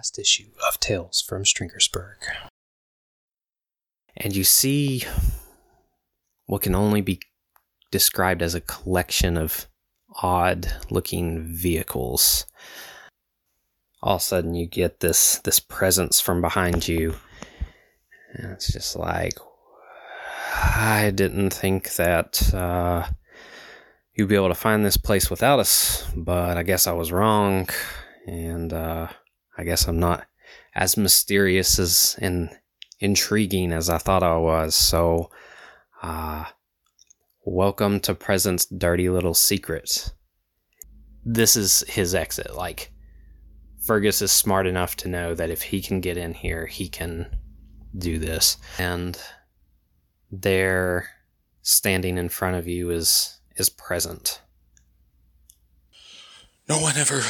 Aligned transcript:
last 0.00 0.18
issue 0.18 0.48
of 0.66 0.80
Tales 0.80 1.20
from 1.20 1.44
Stringersburg. 1.44 2.16
And 4.16 4.34
you 4.34 4.44
see 4.44 5.04
what 6.46 6.62
can 6.62 6.74
only 6.74 7.02
be 7.02 7.20
described 7.90 8.40
as 8.40 8.54
a 8.54 8.62
collection 8.62 9.36
of 9.36 9.66
odd 10.22 10.72
looking 10.88 11.42
vehicles. 11.42 12.46
All 14.02 14.14
of 14.14 14.22
a 14.22 14.24
sudden 14.24 14.54
you 14.54 14.66
get 14.66 15.00
this 15.00 15.36
this 15.44 15.60
presence 15.60 16.18
from 16.18 16.40
behind 16.40 16.88
you. 16.88 17.16
And 18.32 18.52
it's 18.52 18.72
just 18.72 18.96
like 18.96 19.34
I 20.54 21.12
didn't 21.14 21.50
think 21.50 21.96
that 21.96 22.54
uh, 22.54 23.06
you'd 24.14 24.30
be 24.30 24.34
able 24.34 24.48
to 24.48 24.54
find 24.54 24.82
this 24.82 24.96
place 24.96 25.28
without 25.28 25.58
us, 25.58 26.10
but 26.16 26.56
I 26.56 26.62
guess 26.62 26.86
I 26.86 26.92
was 26.92 27.12
wrong, 27.12 27.68
and 28.26 28.72
uh, 28.72 29.08
I 29.60 29.62
guess 29.62 29.86
I'm 29.86 29.98
not 29.98 30.26
as 30.74 30.96
mysterious 30.96 31.78
as 31.78 32.16
and 32.18 32.48
intriguing 32.98 33.72
as 33.72 33.90
I 33.90 33.98
thought 33.98 34.22
I 34.22 34.38
was. 34.38 34.74
So, 34.74 35.30
uh, 36.02 36.46
welcome 37.44 38.00
to 38.00 38.14
Present's 38.14 38.64
dirty 38.64 39.10
little 39.10 39.34
secret. 39.34 40.14
This 41.26 41.56
is 41.56 41.84
his 41.88 42.14
exit. 42.14 42.56
Like, 42.56 42.90
Fergus 43.84 44.22
is 44.22 44.32
smart 44.32 44.66
enough 44.66 44.96
to 44.96 45.08
know 45.08 45.34
that 45.34 45.50
if 45.50 45.60
he 45.60 45.82
can 45.82 46.00
get 46.00 46.16
in 46.16 46.32
here, 46.32 46.64
he 46.64 46.88
can 46.88 47.26
do 47.94 48.18
this. 48.18 48.56
And 48.78 49.20
there, 50.32 51.10
standing 51.60 52.16
in 52.16 52.30
front 52.30 52.56
of 52.56 52.66
you, 52.66 52.88
is 52.88 53.40
is 53.56 53.68
present. 53.68 54.40
No 56.66 56.78
one 56.80 56.96
ever 56.96 57.20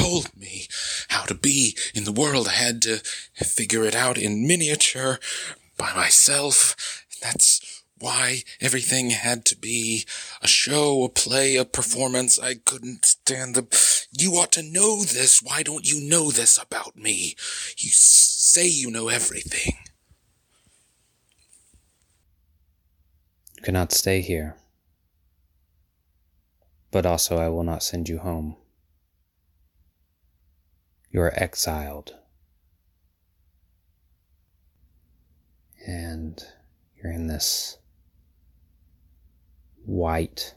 told 0.00 0.36
me 0.36 0.66
how 1.08 1.24
to 1.24 1.34
be 1.34 1.76
in 1.94 2.04
the 2.04 2.12
world. 2.12 2.48
I 2.48 2.52
had 2.52 2.82
to 2.82 2.98
figure 3.36 3.84
it 3.84 3.94
out 3.94 4.16
in 4.18 4.46
miniature 4.46 5.18
by 5.76 5.94
myself. 5.94 7.04
That's 7.22 7.82
why 7.98 8.42
everything 8.60 9.10
had 9.10 9.44
to 9.46 9.56
be 9.56 10.06
a 10.42 10.48
show, 10.48 11.04
a 11.04 11.08
play, 11.08 11.56
a 11.56 11.64
performance. 11.64 12.38
I 12.38 12.54
couldn't 12.54 13.04
stand 13.04 13.54
the. 13.54 13.66
You 14.10 14.32
ought 14.32 14.52
to 14.52 14.62
know 14.62 15.02
this. 15.02 15.42
Why 15.42 15.62
don't 15.62 15.86
you 15.86 16.00
know 16.08 16.30
this 16.30 16.58
about 16.60 16.96
me? 16.96 17.34
You 17.76 17.90
say 17.92 18.66
you 18.66 18.90
know 18.90 19.08
everything. 19.08 19.74
You 23.56 23.62
cannot 23.62 23.92
stay 23.92 24.22
here. 24.22 24.56
But 26.90 27.06
also, 27.06 27.36
I 27.36 27.48
will 27.50 27.62
not 27.62 27.82
send 27.82 28.08
you 28.08 28.18
home. 28.18 28.56
You 31.10 31.20
are 31.22 31.32
exiled. 31.34 32.14
And 35.86 36.42
you're 36.96 37.12
in 37.12 37.26
this 37.26 37.78
white 39.84 40.54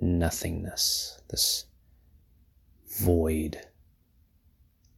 nothingness, 0.00 1.20
this 1.30 1.66
void. 3.00 3.60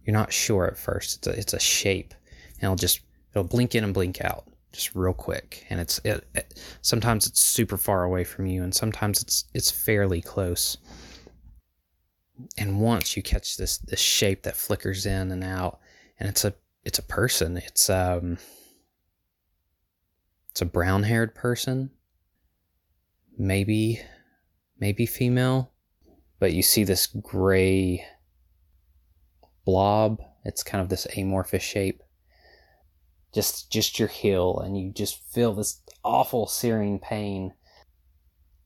You're 0.04 0.14
not 0.14 0.32
sure 0.32 0.66
at 0.66 0.78
first. 0.78 1.18
It's 1.18 1.26
a, 1.26 1.38
it's 1.38 1.52
a 1.52 1.60
shape, 1.60 2.14
and 2.54 2.64
it'll 2.64 2.76
just 2.76 3.00
it'll 3.32 3.44
blink 3.44 3.74
in 3.74 3.84
and 3.84 3.94
blink 3.94 4.24
out 4.24 4.44
just 4.72 4.94
real 4.94 5.12
quick 5.12 5.66
and 5.70 5.80
it's 5.80 6.00
it, 6.04 6.24
it, 6.34 6.62
sometimes 6.82 7.26
it's 7.26 7.40
super 7.40 7.76
far 7.76 8.04
away 8.04 8.22
from 8.22 8.46
you 8.46 8.62
and 8.62 8.74
sometimes 8.74 9.20
it's 9.20 9.44
it's 9.52 9.70
fairly 9.70 10.20
close 10.20 10.78
and 12.56 12.80
once 12.80 13.16
you 13.16 13.22
catch 13.22 13.56
this 13.56 13.78
this 13.78 14.00
shape 14.00 14.42
that 14.42 14.56
flickers 14.56 15.06
in 15.06 15.30
and 15.30 15.44
out 15.44 15.80
and 16.18 16.28
it's 16.28 16.44
a 16.44 16.54
it's 16.84 16.98
a 16.98 17.02
person 17.02 17.56
it's 17.56 17.90
um 17.90 18.38
it's 20.50 20.60
a 20.60 20.66
brown 20.66 21.02
haired 21.02 21.34
person 21.34 21.90
maybe 23.38 24.00
maybe 24.78 25.06
female 25.06 25.72
but 26.40 26.54
you 26.54 26.62
see 26.62 26.84
this 26.84 27.06
gray 27.06 28.04
blob. 29.64 30.20
It's 30.44 30.62
kind 30.62 30.82
of 30.82 30.88
this 30.88 31.06
amorphous 31.16 31.62
shape. 31.62 32.02
Just 33.32 33.70
just 33.70 33.98
your 33.98 34.08
heel 34.08 34.58
and 34.58 34.76
you 34.76 34.90
just 34.90 35.22
feel 35.32 35.54
this 35.54 35.82
awful 36.02 36.46
searing 36.46 36.98
pain. 36.98 37.52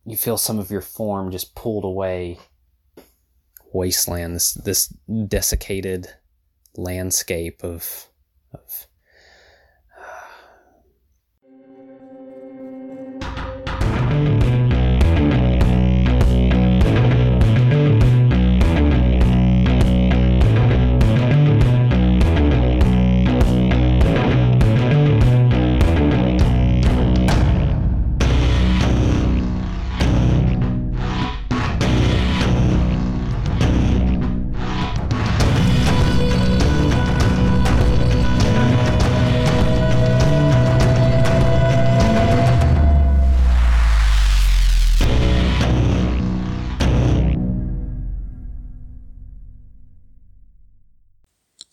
You 0.07 0.17
feel 0.17 0.39
some 0.39 0.59
of 0.59 0.71
your 0.71 0.81
form 0.81 1.31
just 1.31 1.55
pulled 1.55 1.85
away 1.85 2.39
wasteland 3.75 4.35
this 4.35 4.55
this 4.55 4.87
desiccated 5.29 6.09
landscape 6.77 7.63
of 7.63 8.09
of 8.53 8.87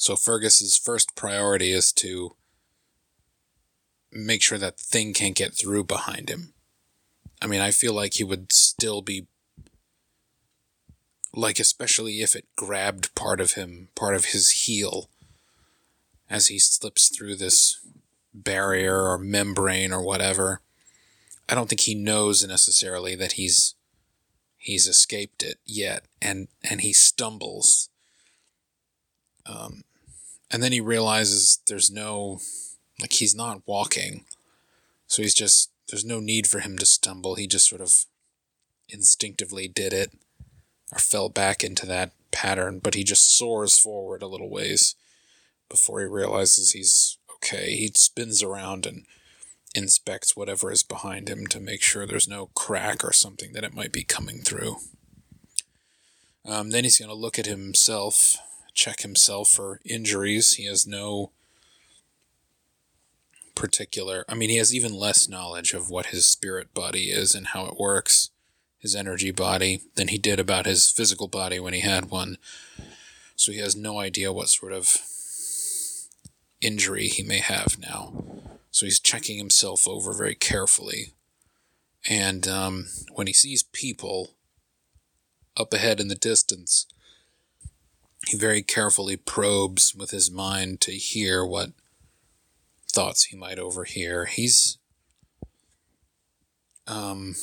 So 0.02 0.16
Fergus's 0.16 0.78
first 0.78 1.16
priority 1.16 1.72
is 1.72 1.92
to 1.94 2.36
make 4.12 4.42
sure 4.42 4.58
that 4.58 4.80
thing 4.80 5.14
can't 5.14 5.36
get 5.36 5.54
through 5.54 5.84
behind 5.84 6.28
him. 6.28 6.56
I 7.40 7.46
mean, 7.46 7.62
I 7.62 7.70
feel 7.70 7.94
like 7.94 8.16
he 8.16 8.24
would 8.24 8.52
still 8.52 9.04
be 9.04 9.28
like 11.36 11.60
especially 11.60 12.24
if 12.24 12.36
it 12.36 12.48
grabbed 12.56 13.14
part 13.14 13.40
of 13.40 13.52
him, 13.52 13.90
part 13.94 14.16
of 14.16 14.26
his 14.26 14.66
heel 14.66 15.12
as 16.32 16.48
he 16.48 16.58
slips 16.58 17.16
through 17.16 17.36
this 17.36 17.80
barrier 18.34 19.04
or 19.04 19.20
membrane 19.20 19.94
or 19.94 20.02
whatever. 20.02 20.62
I 21.48 21.54
don't 21.54 21.70
think 21.70 21.82
he 21.82 21.94
knows 21.94 22.44
necessarily 22.44 23.14
that 23.18 23.34
he's 23.34 23.76
he's 24.58 24.88
escaped 24.88 25.44
it 25.44 25.60
yet 25.64 26.06
and 26.20 26.48
and 26.68 26.82
he 26.82 26.92
stumbles 26.92 27.90
um 29.46 29.84
and 30.52 30.62
then 30.62 30.72
he 30.72 30.82
realizes 30.82 31.60
there's 31.68 31.90
no, 31.90 32.40
like, 33.00 33.14
he's 33.14 33.36
not 33.36 33.62
walking. 33.66 34.26
So 35.08 35.22
he's 35.22 35.34
just, 35.34 35.72
there's 35.90 36.06
no 36.06 36.20
need 36.20 36.48
for 36.48 36.60
him 36.60 36.78
to 36.78 36.86
stumble. 36.86 37.36
He 37.36 37.48
just 37.48 37.68
sort 37.68 37.82
of 37.82 38.06
instinctively 38.90 39.68
did 39.68 39.94
it 39.94 40.12
or 40.92 41.00
fell 41.00 41.30
back 41.30 41.64
into 41.64 41.86
that 41.86 42.12
pattern, 42.32 42.80
but 42.80 42.96
he 42.96 43.04
just 43.04 43.38
soars 43.38 43.80
forward 43.80 44.22
a 44.22 44.28
little 44.28 44.50
ways 44.50 44.96
before 45.70 46.02
he 46.02 46.06
realizes 46.06 46.72
he's 46.72 47.18
okay. 47.36 47.76
He 47.76 47.92
spins 47.96 48.44
around 48.44 48.86
and 48.86 49.06
inspects 49.74 50.36
whatever 50.36 50.72
is 50.72 50.84
behind 50.84 51.30
him 51.30 51.48
to 51.48 51.60
make 51.60 51.82
sure 51.82 52.06
there's 52.06 52.28
no 52.28 52.48
crack 52.56 53.06
or 53.06 53.14
something 53.14 53.54
that 53.54 53.64
it 53.64 53.74
might 53.74 53.94
be 53.94 54.04
coming 54.04 54.40
through. 54.42 54.78
Um, 56.46 56.72
then 56.72 56.84
he's 56.84 57.00
going 57.00 57.10
to 57.10 57.16
look 57.16 57.40
at 57.40 57.46
himself 57.46 58.38
check 58.74 59.02
himself 59.02 59.50
for 59.50 59.80
injuries. 59.86 60.54
He 60.54 60.66
has 60.66 60.88
no 60.88 61.32
particular, 63.56 64.26
I 64.28 64.36
mean, 64.36 64.50
he 64.50 64.58
has 64.58 64.74
even 64.74 64.94
less 64.94 65.28
knowledge 65.30 65.74
of 65.74 65.90
what 65.90 66.08
his 66.08 66.26
spirit 66.26 66.74
body 66.74 67.12
is 67.12 67.36
and 67.36 67.48
how 67.48 67.66
it 67.66 67.80
works, 67.80 68.30
his 68.80 68.96
energy 68.96 69.32
body, 69.32 69.82
than 69.96 70.08
he 70.08 70.18
did 70.18 70.40
about 70.40 70.66
his 70.66 70.90
physical 70.90 71.28
body 71.28 71.60
when 71.60 71.74
he 71.74 71.82
had 71.82 72.10
one. 72.10 72.38
So 73.36 73.52
he 73.52 73.60
has 73.60 73.76
no 73.76 74.00
idea 74.00 74.34
what 74.34 74.50
sort 74.50 74.74
of 74.74 74.98
injury 76.62 77.08
he 77.08 77.24
may 77.24 77.40
have 77.40 77.78
now. 77.80 78.14
So 78.72 78.86
he's 78.86 79.00
checking 79.00 79.38
himself 79.38 79.88
over 79.88 80.14
very 80.14 80.36
carefully. 80.36 81.14
And 82.10 82.48
um, 82.48 82.88
when 83.14 83.28
he 83.28 83.34
sees 83.34 83.64
people 83.64 84.36
up 85.58 85.74
ahead 85.74 86.00
in 86.00 86.08
the 86.08 86.16
distance, 86.16 86.88
he 88.28 88.38
very 88.38 88.62
carefully 88.62 89.18
probes 89.18 89.96
with 89.96 90.12
his 90.12 90.32
mind 90.32 90.82
to 90.82 90.92
hear 90.92 91.46
what 91.46 91.72
thoughts 92.92 93.26
he 93.26 93.38
might 93.38 93.60
overhear. 93.60 94.26
He's 94.26 94.78
um 96.88 97.36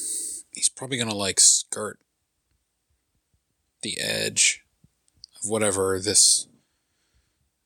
he's 0.52 0.68
probably 0.68 0.96
going 0.96 1.10
to 1.10 1.16
like 1.16 1.40
skirt 1.40 1.98
the 3.82 3.98
edge 4.00 4.64
of 5.42 5.48
whatever 5.48 6.00
this 6.00 6.48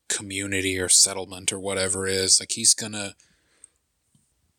community 0.07 0.79
or 0.79 0.89
settlement 0.89 1.51
or 1.51 1.59
whatever 1.59 2.07
is. 2.07 2.39
Like 2.39 2.53
he's 2.53 2.73
gonna. 2.73 3.15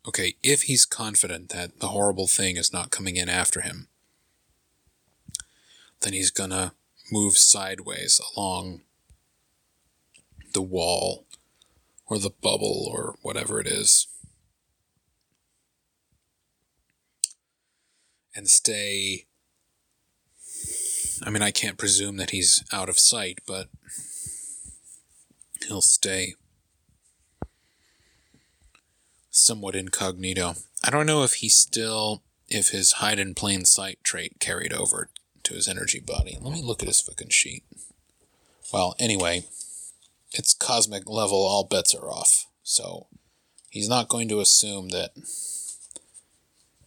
Okay, 0.07 0.35
if 0.43 0.63
he's 0.63 0.85
confident 0.85 1.49
that 1.49 1.81
the 1.81 1.89
horrible 1.89 2.27
thing 2.27 2.59
is 2.59 2.73
not 2.73 2.91
coming 2.91 3.17
in 3.17 3.31
after 3.31 3.63
him, 3.63 3.89
then 6.03 6.13
he's 6.13 6.31
gonna 6.31 6.75
move 7.11 7.37
sideways 7.37 8.21
along 8.37 8.83
the 10.53 10.63
wall 10.63 11.27
or 12.07 12.19
the 12.19 12.31
bubble 12.31 12.89
or 12.91 13.17
whatever 13.23 13.61
it 13.61 13.67
is. 13.67 14.07
And 18.35 18.49
stay. 18.49 19.27
I 21.23 21.31
mean, 21.31 21.43
I 21.43 21.51
can't 21.51 21.79
presume 21.79 22.17
that 22.17 22.31
he's 22.31 22.65
out 22.73 22.89
of 22.89 22.99
sight, 22.99 23.39
but 23.47 23.69
he'll 25.67 25.81
stay 25.81 26.35
somewhat 29.31 29.77
incognito. 29.77 30.55
I 30.83 30.91
don't 30.91 31.07
know 31.07 31.23
if 31.23 31.35
he 31.35 31.49
still, 31.49 32.23
if 32.49 32.69
his 32.69 32.93
hide 32.93 33.19
in 33.19 33.35
plain 33.35 33.65
sight 33.65 33.99
trait 34.03 34.41
carried 34.41 34.73
over 34.73 35.09
to 35.45 35.55
his 35.55 35.69
energy 35.69 36.01
body. 36.01 36.37
Let 36.41 36.53
me 36.53 36.63
look 36.63 36.83
at 36.83 36.89
his 36.89 37.01
fucking 37.01 37.31
sheet. 37.31 37.65
Well, 38.73 38.95
anyway, 38.99 39.45
it's 40.33 40.55
cosmic 40.55 41.09
level, 41.09 41.39
all 41.39 41.65
bets 41.65 41.95
are 41.95 42.11
off. 42.11 42.47
So 42.63 43.07
he's 43.71 43.89
not 43.89 44.09
going 44.09 44.29
to 44.29 44.41
assume 44.41 44.89
that 44.91 45.11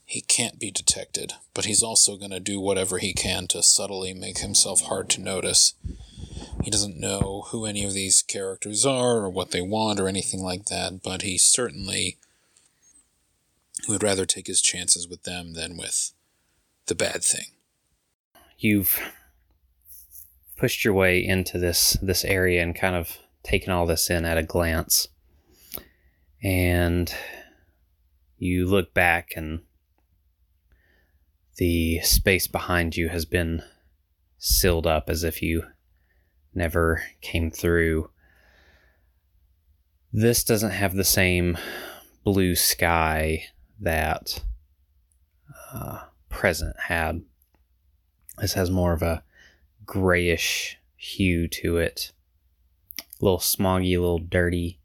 he 0.06 0.22
can't 0.22 0.60
be 0.60 0.72
detected, 0.72 1.34
but 1.54 1.66
he's 1.66 1.84
also 1.84 2.18
going 2.18 2.32
to 2.32 2.40
do 2.40 2.60
whatever 2.60 2.98
he 2.98 3.14
can 3.14 3.48
to 3.48 3.62
subtly 3.62 4.14
make 4.14 4.40
himself 4.40 4.84
hard 4.84 5.10
to 5.12 5.22
notice. 5.22 5.74
He 6.64 6.72
doesn't 6.72 7.00
know 7.00 7.46
who 7.50 7.66
any 7.66 7.84
of 7.84 7.94
these 7.94 8.22
characters 8.22 8.86
are 8.86 9.18
or 9.18 9.30
what 9.30 9.52
they 9.52 9.62
want 9.62 10.00
or 10.00 10.08
anything 10.08 10.42
like 10.42 10.66
that, 10.66 11.04
but 11.04 11.22
he 11.22 11.38
certainly 11.38 12.18
would 13.88 14.04
rather 14.04 14.26
take 14.26 14.48
his 14.48 14.62
chances 14.62 15.08
with 15.08 15.24
them 15.24 15.54
than 15.54 15.78
with 15.78 16.12
the 16.88 16.96
bad 16.96 17.24
thing. 17.24 17.48
You've 18.58 19.00
pushed 20.58 20.84
your 20.84 20.94
way 20.94 21.24
into 21.24 21.58
this 21.58 21.98
this 22.02 22.26
area 22.26 22.62
and 22.64 22.76
kind 22.76 22.96
of 22.96 23.18
taken 23.44 23.72
all 23.72 23.86
this 23.86 24.10
in 24.10 24.26
at 24.26 24.38
a 24.38 24.44
glance. 24.44 25.08
And 26.44 27.14
you 28.38 28.68
look 28.68 28.94
back 28.94 29.34
and 29.36 29.62
the 31.58 32.00
space 32.02 32.48
behind 32.48 32.96
you 32.96 33.10
has 33.10 33.26
been 33.26 33.64
sealed 34.38 34.86
up 34.86 35.10
as 35.10 35.24
if 35.24 35.42
you 35.42 35.64
never 36.54 37.04
came 37.22 37.50
through. 37.50 38.10
This 40.14 40.44
doesn't 40.44 40.72
have 40.72 40.96
the 40.96 41.04
same 41.04 41.58
blue 42.24 42.56
sky 42.56 43.46
that 43.80 44.44
uh, 45.74 46.02
present 46.30 46.76
had. 46.80 47.22
This 48.38 48.54
has 48.54 48.70
more 48.70 48.94
of 48.94 49.02
a 49.02 49.24
grayish 49.86 50.78
hue 50.96 51.48
to 51.48 51.78
it, 51.78 52.12
a 53.00 53.04
little 53.26 53.40
smoggy, 53.40 53.96
a 53.96 54.00
little 54.00 54.20
dirty. 54.20 54.80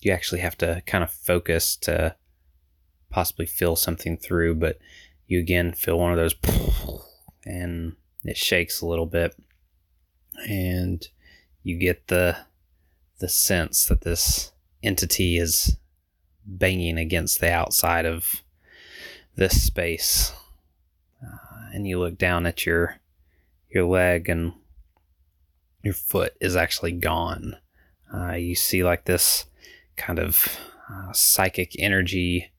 You 0.00 0.12
actually 0.12 0.40
have 0.40 0.58
to 0.58 0.82
kind 0.86 1.02
of 1.02 1.10
focus 1.10 1.76
to 1.78 2.16
possibly 3.10 3.46
feel 3.46 3.76
something 3.76 4.16
through, 4.16 4.56
but 4.56 4.78
you 5.26 5.38
again 5.38 5.72
feel 5.72 5.98
one 5.98 6.12
of 6.12 6.18
those, 6.18 6.34
and 7.46 7.96
it 8.24 8.36
shakes 8.36 8.80
a 8.80 8.86
little 8.86 9.06
bit, 9.06 9.34
and 10.48 11.08
you 11.62 11.78
get 11.78 12.08
the 12.08 12.36
the 13.18 13.28
sense 13.28 13.86
that 13.86 14.02
this 14.02 14.52
entity 14.82 15.38
is 15.38 15.78
banging 16.44 16.98
against 16.98 17.40
the 17.40 17.50
outside 17.50 18.04
of 18.04 18.42
this 19.36 19.62
space. 19.62 20.32
And 21.76 21.86
you 21.86 21.98
look 21.98 22.16
down 22.16 22.46
at 22.46 22.64
your 22.64 22.96
your 23.68 23.84
leg 23.84 24.28
and 24.28 24.54
your 25.82 25.94
foot 25.94 26.34
is 26.40 26.56
actually 26.56 26.92
gone. 26.92 27.56
Uh, 28.12 28.32
you 28.32 28.54
see 28.54 28.82
like 28.82 29.04
this 29.04 29.44
kind 29.96 30.18
of 30.18 30.58
uh, 30.90 31.12
psychic 31.12 31.76
energy 31.78 32.50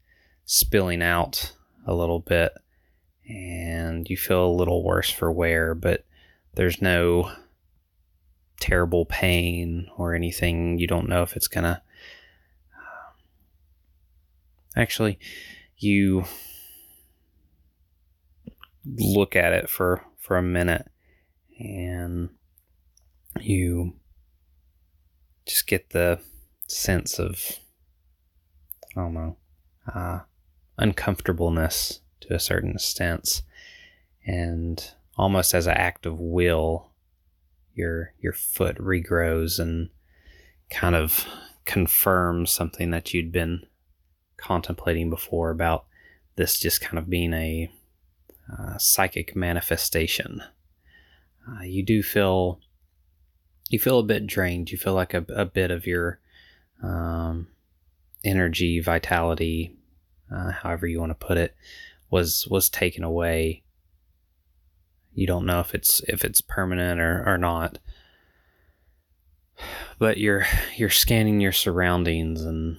spilling 0.45 1.01
out 1.01 1.53
a 1.85 1.95
little 1.95 2.19
bit, 2.19 2.53
and 3.27 4.09
you 4.09 4.17
feel 4.17 4.45
a 4.45 4.59
little 4.59 4.83
worse 4.83 5.09
for 5.09 5.31
wear, 5.31 5.73
but 5.73 6.05
there's 6.53 6.81
no 6.81 7.31
terrible 8.59 9.05
pain 9.05 9.89
or 9.97 10.13
anything. 10.13 10.77
You 10.77 10.87
don't 10.87 11.09
know 11.09 11.23
if 11.23 11.35
it's 11.35 11.47
gonna 11.47 11.81
Actually, 14.77 15.17
you 15.79 16.25
look 18.95 19.35
at 19.35 19.53
it 19.53 19.69
for 19.69 20.03
for 20.17 20.37
a 20.37 20.41
minute 20.41 20.87
and 21.59 22.29
you 23.39 23.93
just 25.45 25.67
get 25.67 25.89
the 25.91 26.19
sense 26.67 27.19
of 27.19 27.59
I 28.95 29.01
don't 29.01 29.13
know 29.13 29.37
uh, 29.93 30.19
uncomfortableness 30.77 32.01
to 32.21 32.33
a 32.33 32.39
certain 32.39 32.71
extent, 32.71 33.41
and 34.25 34.91
almost 35.15 35.53
as 35.53 35.67
an 35.67 35.77
act 35.77 36.05
of 36.05 36.19
will, 36.19 36.91
your 37.73 38.13
your 38.19 38.33
foot 38.33 38.77
regrows 38.77 39.59
and 39.59 39.89
kind 40.69 40.95
of 40.95 41.25
confirms 41.65 42.51
something 42.51 42.91
that 42.91 43.13
you'd 43.13 43.31
been 43.31 43.61
contemplating 44.37 45.09
before 45.09 45.49
about 45.49 45.85
this 46.35 46.59
just 46.59 46.81
kind 46.81 46.97
of 46.97 47.09
being 47.09 47.33
a 47.33 47.71
uh, 48.51 48.77
psychic 48.77 49.35
manifestation. 49.35 50.41
Uh, 51.47 51.63
you 51.63 51.83
do 51.83 52.03
feel 52.03 52.59
you 53.69 53.79
feel 53.79 53.99
a 53.99 54.03
bit 54.03 54.27
drained. 54.27 54.71
You 54.71 54.77
feel 54.77 54.93
like 54.93 55.13
a, 55.13 55.25
a 55.29 55.45
bit 55.45 55.71
of 55.71 55.85
your 55.85 56.19
um, 56.81 57.47
energy, 58.23 58.79
vitality, 58.79 59.75
uh, 60.33 60.51
however 60.51 60.87
you 60.87 60.99
want 60.99 61.17
to 61.17 61.25
put 61.25 61.37
it, 61.37 61.55
was 62.09 62.47
was 62.49 62.69
taken 62.69 63.03
away. 63.03 63.63
You 65.13 65.27
don't 65.27 65.45
know 65.45 65.59
if 65.59 65.73
it's 65.73 66.01
if 66.07 66.23
it's 66.23 66.41
permanent 66.41 66.99
or, 66.99 67.23
or 67.25 67.37
not. 67.37 67.79
But 69.97 70.17
you're 70.17 70.45
you're 70.75 70.89
scanning 70.89 71.41
your 71.41 71.51
surroundings 71.51 72.43
and 72.43 72.77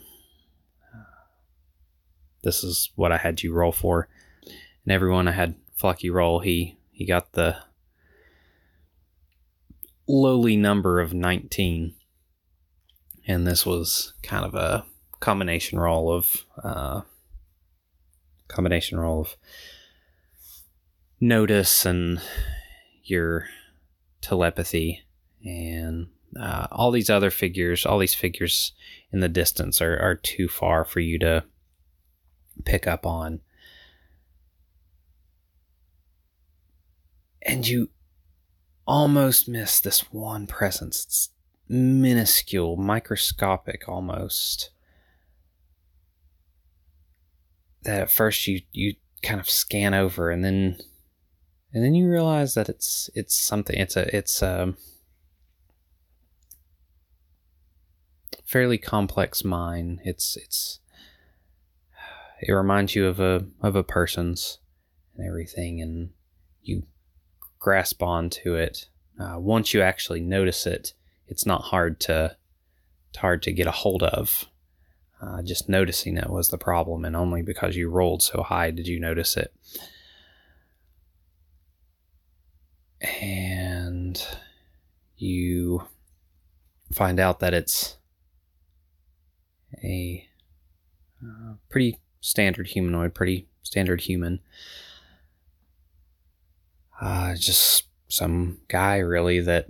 this 2.42 2.62
is 2.62 2.90
what 2.94 3.12
I 3.12 3.18
had 3.18 3.42
you 3.42 3.52
roll 3.52 3.72
for. 3.72 4.08
And 4.84 4.92
everyone 4.92 5.28
I 5.28 5.32
had 5.32 5.54
Flocky 5.80 6.12
roll, 6.12 6.40
he 6.40 6.76
he 6.90 7.06
got 7.06 7.32
the 7.32 7.56
lowly 10.08 10.56
number 10.56 11.00
of 11.00 11.14
19. 11.14 11.94
And 13.26 13.46
this 13.46 13.66
was 13.66 14.14
kind 14.22 14.44
of 14.44 14.54
a 14.54 14.86
combination 15.20 15.78
roll 15.78 16.10
of 16.10 16.44
uh, 16.62 17.02
combination 18.48 18.98
roll 18.98 19.20
of 19.20 19.36
notice 21.20 21.84
and 21.84 22.20
your 23.04 23.46
telepathy 24.20 25.04
and 25.44 26.08
uh, 26.38 26.66
all 26.70 26.90
these 26.90 27.10
other 27.10 27.30
figures 27.30 27.84
all 27.84 27.98
these 27.98 28.14
figures 28.14 28.72
in 29.12 29.20
the 29.20 29.28
distance 29.28 29.80
are, 29.80 29.98
are 29.98 30.14
too 30.14 30.48
far 30.48 30.84
for 30.84 31.00
you 31.00 31.18
to 31.18 31.44
pick 32.64 32.86
up 32.86 33.06
on. 33.06 33.40
And 37.48 37.66
you 37.66 37.88
almost 38.86 39.48
miss 39.48 39.80
this 39.80 40.12
one 40.12 40.46
presence. 40.46 41.04
It's 41.06 41.30
minuscule, 41.66 42.76
microscopic 42.76 43.88
almost. 43.88 44.70
That 47.82 48.02
at 48.02 48.10
first 48.10 48.46
you 48.46 48.60
you 48.72 48.96
kind 49.22 49.40
of 49.40 49.48
scan 49.48 49.94
over 49.94 50.30
and 50.30 50.44
then 50.44 50.78
and 51.72 51.82
then 51.82 51.94
you 51.94 52.08
realize 52.08 52.54
that 52.54 52.68
it's 52.68 53.08
it's 53.14 53.34
something 53.34 53.76
it's 53.76 53.96
a 53.96 54.14
it's 54.14 54.42
a 54.42 54.74
fairly 58.44 58.78
complex 58.78 59.42
mind. 59.42 60.00
It's 60.04 60.36
it's 60.36 60.80
it 62.40 62.52
reminds 62.52 62.94
you 62.94 63.06
of 63.06 63.20
a 63.20 63.46
of 63.62 63.74
a 63.74 63.82
person's 63.82 64.58
and 65.16 65.26
everything, 65.26 65.80
and 65.80 66.10
you 66.62 66.84
grasp 67.58 68.02
onto 68.02 68.54
it. 68.54 68.88
Uh, 69.18 69.36
once 69.38 69.74
you 69.74 69.80
actually 69.80 70.20
notice 70.20 70.66
it, 70.66 70.92
it's 71.26 71.44
not 71.44 71.62
hard 71.62 72.00
to 72.00 72.36
it's 73.10 73.18
hard 73.18 73.42
to 73.42 73.52
get 73.52 73.66
a 73.66 73.72
hold 73.72 74.02
of. 74.02 74.46
Uh, 75.20 75.42
just 75.42 75.68
noticing 75.68 76.16
it 76.16 76.30
was 76.30 76.48
the 76.48 76.58
problem, 76.58 77.04
and 77.04 77.16
only 77.16 77.42
because 77.42 77.74
you 77.74 77.90
rolled 77.90 78.22
so 78.22 78.42
high 78.42 78.70
did 78.70 78.86
you 78.86 79.00
notice 79.00 79.36
it. 79.36 79.52
And 83.20 84.24
you 85.16 85.88
find 86.92 87.18
out 87.18 87.40
that 87.40 87.52
it's 87.52 87.96
a 89.82 90.24
uh, 91.22 91.54
pretty 91.68 91.98
standard 92.20 92.68
humanoid, 92.68 93.14
pretty 93.14 93.48
standard 93.62 94.02
human. 94.02 94.40
Uh, 97.00 97.34
just 97.34 97.84
some 98.08 98.58
guy, 98.68 98.98
really, 98.98 99.40
that 99.40 99.68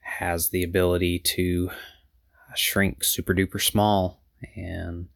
has 0.00 0.48
the 0.48 0.62
ability 0.62 1.18
to 1.18 1.70
uh, 1.70 2.54
shrink 2.54 3.04
super 3.04 3.34
duper 3.34 3.60
small. 3.60 4.22
And 4.56 5.08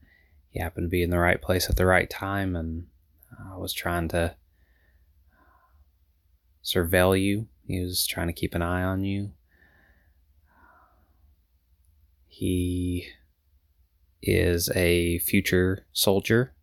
he 0.50 0.60
happened 0.60 0.86
to 0.86 0.90
be 0.90 1.02
in 1.02 1.10
the 1.10 1.18
right 1.18 1.40
place 1.40 1.68
at 1.70 1.76
the 1.76 1.86
right 1.86 2.08
time. 2.08 2.56
And 2.56 2.86
I 3.38 3.56
was 3.56 3.72
trying 3.72 4.08
to 4.08 4.18
uh, 4.18 4.30
surveil 6.64 7.20
you, 7.20 7.48
he 7.66 7.80
was 7.80 8.06
trying 8.06 8.26
to 8.28 8.32
keep 8.32 8.54
an 8.54 8.62
eye 8.62 8.82
on 8.82 9.04
you. 9.04 9.32
He 12.26 13.08
is 14.22 14.70
a 14.74 15.18
future 15.20 15.86
soldier, 15.92 16.54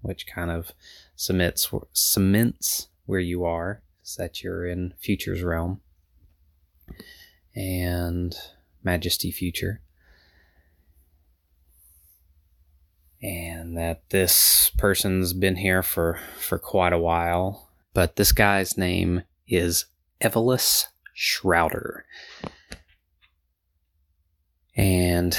which 0.00 0.26
kind 0.26 0.50
of 0.50 0.72
cements 1.16 1.70
cements 1.92 2.88
where 3.06 3.20
you 3.20 3.44
are, 3.44 3.82
that 4.16 4.42
you're 4.42 4.66
in 4.66 4.94
Future's 4.98 5.42
realm 5.42 5.80
and 7.54 8.36
Majesty 8.82 9.30
Future. 9.30 9.80
And 13.20 13.76
that 13.76 14.08
this 14.10 14.70
person's 14.78 15.32
been 15.32 15.56
here 15.56 15.82
for, 15.82 16.20
for 16.38 16.58
quite 16.58 16.92
a 16.92 16.98
while. 16.98 17.70
But 17.92 18.16
this 18.16 18.30
guy's 18.30 18.78
name 18.78 19.22
is 19.48 19.86
Evolus 20.20 20.86
Shrouder. 21.14 22.04
And 24.76 25.36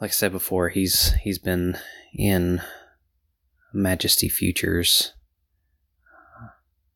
like 0.00 0.10
I 0.10 0.12
said 0.12 0.32
before, 0.32 0.70
he's 0.70 1.12
he's 1.22 1.38
been 1.38 1.78
in 2.12 2.60
Majesty 3.72 4.28
Futures 4.28 5.12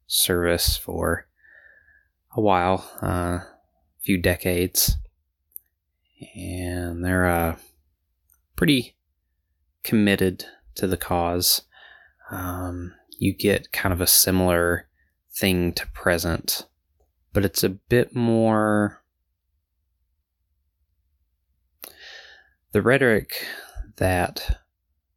service 0.06 0.76
for 0.76 1.26
a 2.36 2.40
while, 2.40 2.90
a 3.02 3.06
uh, 3.06 3.40
few 4.02 4.18
decades, 4.18 4.96
and 6.34 7.04
they're 7.04 7.26
uh, 7.26 7.56
pretty 8.56 8.96
committed 9.82 10.44
to 10.74 10.86
the 10.86 10.96
cause. 10.96 11.62
Um, 12.30 12.94
you 13.18 13.34
get 13.34 13.72
kind 13.72 13.92
of 13.92 14.00
a 14.00 14.06
similar 14.06 14.88
thing 15.34 15.72
to 15.74 15.86
present, 15.88 16.66
but 17.32 17.44
it's 17.44 17.64
a 17.64 17.70
bit 17.70 18.14
more 18.14 19.02
the 22.72 22.82
rhetoric 22.82 23.46
that 23.96 24.60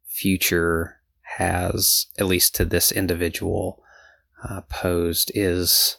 future 0.06 1.00
has, 1.36 2.06
at 2.18 2.26
least 2.26 2.54
to 2.54 2.64
this 2.64 2.90
individual, 2.90 3.82
uh, 4.42 4.62
posed 4.62 5.30
is 5.34 5.98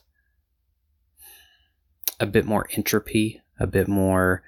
a 2.20 2.26
bit 2.26 2.46
more 2.46 2.68
entropy, 2.76 3.42
a 3.60 3.68
bit 3.68 3.88
more 3.88 4.44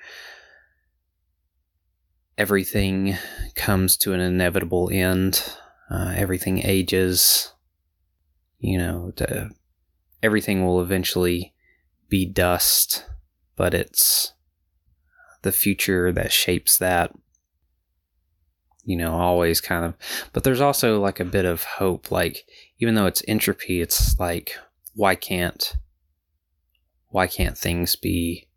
everything 2.37 3.15
comes 3.55 3.97
to 3.97 4.13
an 4.13 4.19
inevitable 4.19 4.89
end, 4.91 5.43
uh, 5.89 6.13
everything 6.15 6.59
ages, 6.65 7.53
you 8.59 8.77
know, 8.77 9.11
everything 10.21 10.65
will 10.65 10.81
eventually 10.81 11.53
be 12.09 12.25
dust, 12.25 13.05
but 13.55 13.73
it's 13.73 14.33
the 15.43 15.51
future 15.51 16.11
that 16.11 16.31
shapes 16.31 16.77
that 16.77 17.11
you 18.83 18.95
know 18.95 19.13
always 19.13 19.61
kind 19.61 19.85
of 19.85 19.95
but 20.33 20.43
there's 20.43 20.61
also 20.61 20.99
like 20.99 21.19
a 21.19 21.25
bit 21.25 21.45
of 21.45 21.63
hope 21.63 22.11
like 22.11 22.45
even 22.79 22.95
though 22.95 23.05
it's 23.05 23.23
entropy 23.27 23.81
it's 23.81 24.19
like 24.19 24.57
why 24.93 25.15
can't 25.15 25.75
why 27.09 27.27
can't 27.27 27.57
things 27.57 27.95
be 27.95 28.47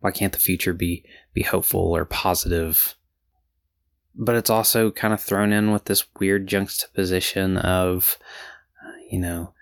why 0.00 0.10
can't 0.10 0.32
the 0.32 0.38
future 0.38 0.72
be 0.72 1.04
be 1.34 1.42
hopeful 1.42 1.94
or 1.94 2.04
positive 2.04 2.94
but 4.14 4.34
it's 4.34 4.50
also 4.50 4.90
kind 4.90 5.14
of 5.14 5.20
thrown 5.20 5.52
in 5.52 5.70
with 5.70 5.84
this 5.84 6.04
weird 6.18 6.46
juxtaposition 6.46 7.56
of 7.58 8.18
you 9.10 9.18
know 9.18 9.52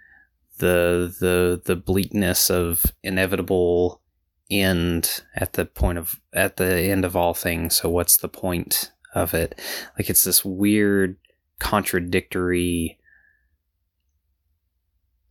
the 0.58 1.14
the 1.20 1.60
the 1.64 1.76
bleakness 1.76 2.50
of 2.50 2.86
inevitable 3.02 4.02
end 4.50 5.22
at 5.34 5.54
the 5.54 5.64
point 5.64 5.98
of 5.98 6.20
at 6.32 6.56
the 6.56 6.82
end 6.82 7.04
of 7.04 7.16
all 7.16 7.34
things. 7.34 7.76
So 7.76 7.88
what's 7.88 8.16
the 8.16 8.28
point 8.28 8.92
of 9.14 9.34
it? 9.34 9.60
Like 9.98 10.10
it's 10.10 10.24
this 10.24 10.44
weird 10.44 11.16
contradictory 11.58 12.98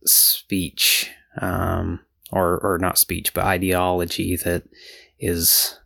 speech 0.04 1.10
um, 1.40 2.00
or 2.32 2.58
or 2.60 2.78
not 2.78 2.98
speech 2.98 3.32
but 3.34 3.44
ideology 3.44 4.36
that 4.36 4.64
is 5.18 5.78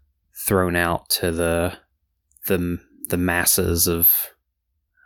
thrown 0.47 0.77
out 0.77 1.09
to 1.09 1.31
the 1.31 1.79
the 2.47 2.79
the 3.09 3.17
masses 3.17 3.87
of 3.87 4.29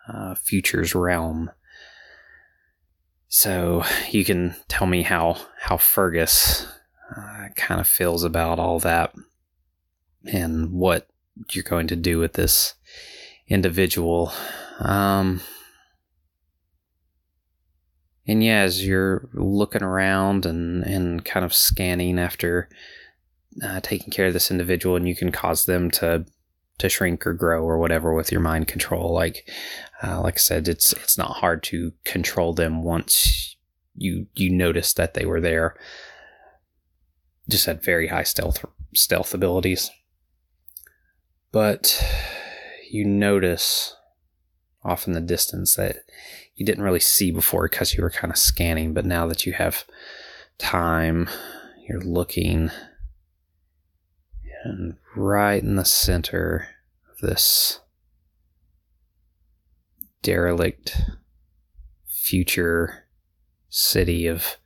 uh, 0.09 0.35
futures 0.35 0.95
realm 0.95 1.50
so 3.28 3.85
you 4.11 4.25
can 4.25 4.55
tell 4.69 4.87
me 4.87 5.02
how 5.02 5.37
how 5.61 5.76
Fergus 5.76 6.66
uh, 7.16 7.49
kind 7.57 7.81
of 7.81 7.87
feels 7.87 8.25
about 8.25 8.59
all 8.59 8.78
that 8.81 9.14
and 10.25 10.73
what 10.73 11.09
you're 11.52 11.64
going 11.64 11.87
to 11.88 11.97
do 11.97 12.19
with 12.19 12.35
this 12.35 12.75
individual. 13.49 14.33
Um, 14.81 15.40
and 18.26 18.43
yeah, 18.43 18.61
as 18.61 18.87
you're 18.87 19.28
looking 19.35 19.83
around 19.83 20.47
and, 20.47 20.83
and 20.85 21.25
kind 21.25 21.45
of 21.45 21.55
scanning 21.55 22.19
after 22.19 22.69
uh, 23.62 23.81
taking 23.81 24.11
care 24.11 24.26
of 24.26 24.33
this 24.33 24.50
individual, 24.50 24.97
and 24.97 25.09
you 25.09 25.16
can 25.16 25.33
cause 25.33 25.66
them 25.66 25.90
to 25.93 26.26
to 26.78 26.90
shrink 26.90 27.26
or 27.26 27.33
grow 27.33 27.64
or 27.64 27.78
whatever 27.78 28.12
with 28.12 28.31
your 28.31 28.40
mind 28.40 28.69
control. 28.69 29.14
Like 29.14 29.49
uh, 30.02 30.21
like 30.21 30.35
I 30.35 30.38
said, 30.38 30.69
it's 30.69 30.93
it's 30.93 31.16
not 31.16 31.37
hard 31.37 31.62
to 31.64 31.93
control 32.05 32.52
them 32.52 32.83
once 32.83 33.57
you 33.95 34.26
you 34.35 34.50
notice 34.50 34.93
that 34.95 35.14
they 35.14 35.25
were 35.25 35.40
there 35.40 35.75
just 37.49 37.66
had 37.66 37.83
very 37.83 38.09
high 38.09 38.25
stealth 38.25 38.64
stealth 38.95 39.33
abilities. 39.33 39.90
But 41.57 42.05
you 42.91 43.07
notice 43.07 43.97
off 44.85 45.07
in 45.07 45.15
the 45.15 45.23
distance 45.23 45.75
that 45.77 46.01
you 46.55 46.67
didn't 46.67 46.85
really 46.85 47.01
see 47.01 47.31
before 47.31 47.67
because 47.67 47.95
you 47.95 48.03
were 48.03 48.11
kind 48.11 48.31
of 48.31 48.37
scanning, 48.37 48.93
but 48.93 49.07
now 49.07 49.27
that 49.27 49.47
you 49.47 49.55
have 49.55 49.87
time, 50.59 51.31
you're 51.89 52.03
looking 52.03 52.71
and 54.65 54.99
right 55.17 55.63
in 55.63 55.77
the 55.77 55.87
center 55.87 56.69
of 57.11 57.27
this 57.27 57.81
derelict 60.21 61.05
future 62.07 63.07
city 63.71 64.27
of 64.27 64.59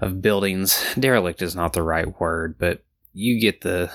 of 0.00 0.22
buildings. 0.22 0.94
Derelict 0.96 1.42
is 1.42 1.56
not 1.56 1.72
the 1.72 1.82
right 1.82 2.20
word, 2.20 2.58
but 2.60 2.84
you 3.12 3.40
get 3.40 3.62
the 3.62 3.90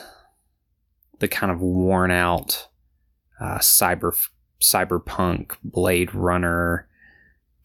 the 1.20 1.28
kind 1.28 1.52
of 1.52 1.62
worn 1.62 2.12
out 2.12 2.68
uh, 3.40 3.60
cyber 3.60 4.14
cyberpunk 4.62 5.56
Blade 5.64 6.14
Runner 6.14 6.88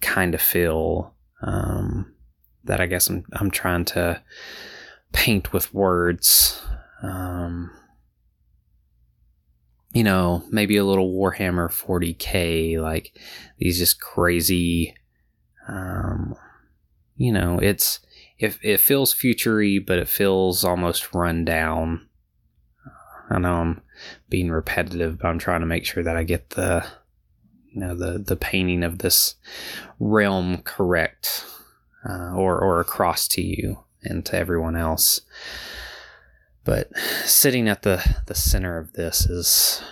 kind 0.01 0.35
of 0.35 0.43
feel 0.43 1.15
um, 1.43 2.15
that 2.65 2.81
I 2.81 2.87
guess 2.87 3.09
I'm 3.09 3.25
I'm 3.33 3.51
trying 3.51 3.85
to 3.87 4.23
paint 5.13 5.53
with 5.53 5.73
words. 5.75 6.63
Um, 7.03 7.71
you 9.93 10.05
know, 10.05 10.43
maybe 10.51 10.77
a 10.77 10.85
little 10.85 11.13
Warhammer 11.13 11.69
40k, 11.69 12.81
like 12.81 13.13
these 13.59 13.79
just 13.79 14.01
crazy. 14.01 14.95
Um, 15.69 16.35
you 17.17 17.33
know, 17.33 17.59
it's 17.59 18.01
it, 18.39 18.59
it 18.63 18.81
feels 18.81 19.13
futury, 19.13 19.79
but 19.79 19.99
it 19.99 20.09
feels 20.09 20.65
almost 20.65 21.15
run 21.15 21.45
down. 21.45 22.09
I 23.33 23.39
know 23.39 23.55
I'm 23.55 23.81
being 24.29 24.51
repetitive, 24.51 25.19
but 25.19 25.29
I'm 25.29 25.39
trying 25.39 25.61
to 25.61 25.67
make 25.67 25.85
sure 25.85 26.03
that 26.03 26.17
I 26.17 26.23
get 26.23 26.51
the 26.51 26.85
you 27.73 27.81
know 27.81 27.95
the 27.95 28.19
the 28.19 28.37
painting 28.37 28.83
of 28.83 28.99
this 28.99 29.37
realm 29.99 30.59
correct, 30.63 31.45
uh, 32.09 32.33
or 32.35 32.59
or 32.59 32.81
across 32.81 33.27
to 33.29 33.43
you 33.43 33.85
and 34.03 34.25
to 34.27 34.37
everyone 34.37 34.77
else. 34.77 35.23
But 36.65 36.97
sitting 37.25 37.69
at 37.69 37.83
the 37.83 38.23
the 38.27 38.35
center 38.35 38.79
of 38.79 38.93
this 38.93 39.27
is 39.27 39.83